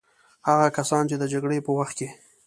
هغه 0.47 0.67
کسان 0.77 1.03
چې 1.09 1.15
د 1.19 1.23
جګړې 1.33 1.57
په 1.65 1.71
وخت 1.77 1.93
کې. 1.99 2.09